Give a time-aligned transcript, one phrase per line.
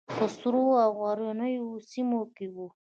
[0.17, 2.67] په سړو او غرنیو سیمو کې وو.